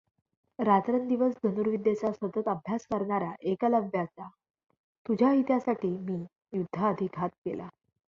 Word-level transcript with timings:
रात्रंदिवस 0.59 1.33
धनुर्विद्येचा 1.43 2.11
सतत 2.13 2.47
अभ्यास 2.47 2.85
करणाऱ्या 2.87 3.31
एकलव्याचा 3.51 4.29
तुझ्या 5.05 5.31
हितासाठी 5.31 5.97
मी 5.99 6.23
युध्दाआधी 6.53 7.07
घात 7.15 7.29
केला. 7.45 7.67